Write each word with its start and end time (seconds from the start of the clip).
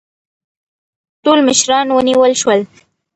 ټول 1.23 1.39
مشران 1.47 1.87
ونیول 1.91 2.31
شول. 2.41 2.59